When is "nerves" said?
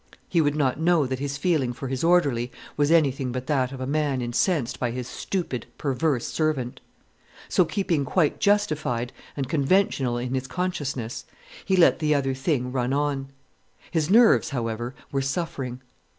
14.09-14.49